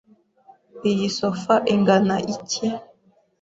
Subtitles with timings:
[0.89, 2.67] Iyi sofa ingana iki?